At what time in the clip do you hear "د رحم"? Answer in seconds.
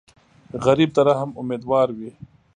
0.95-1.31